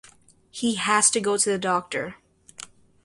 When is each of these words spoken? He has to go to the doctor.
He 0.49 0.77
has 0.77 1.11
to 1.11 1.21
go 1.21 1.37
to 1.37 1.47
the 1.47 1.59
doctor. 1.59 2.15